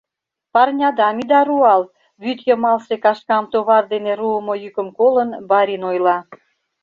—Парнядам 0.53 1.17
ида 1.23 1.41
руал!— 1.49 1.81
вӱд 2.23 2.39
йымалсе 2.47 2.95
кашкам 3.03 3.45
товар 3.51 3.83
дене 3.93 4.11
руымо 4.19 4.53
йӱкым 4.63 4.87
колын, 4.97 5.29
барин 5.49 5.81
ойла. 5.89 6.17